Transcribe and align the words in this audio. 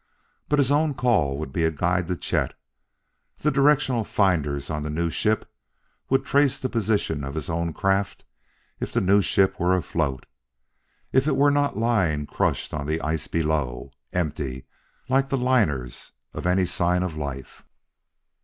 But 0.49 0.57
his 0.57 0.71
own 0.71 0.95
call 0.95 1.37
would 1.37 1.53
be 1.53 1.63
a 1.63 1.69
guide 1.69 2.07
to 2.07 2.17
Chet; 2.17 2.55
the 3.37 3.51
directional 3.51 4.03
finders 4.03 4.67
on 4.71 4.81
the 4.81 4.89
new 4.89 5.11
ship 5.11 5.47
would 6.09 6.25
trace 6.25 6.57
the 6.59 6.69
position 6.69 7.23
of 7.23 7.35
his 7.35 7.51
own 7.51 7.71
craft 7.71 8.25
if 8.79 8.91
the 8.91 8.99
new 8.99 9.21
ship 9.21 9.59
were 9.59 9.77
afloat 9.77 10.25
if 11.13 11.27
it 11.27 11.35
were 11.35 11.51
not 11.51 11.77
lying 11.77 12.25
crushed 12.25 12.73
on 12.73 12.87
the 12.87 12.99
ice 13.01 13.27
below, 13.27 13.91
empty, 14.11 14.65
like 15.07 15.29
the 15.29 15.37
liners, 15.37 16.13
of 16.33 16.47
any 16.47 16.65
sign 16.65 17.03
of 17.03 17.15
life. 17.15 17.63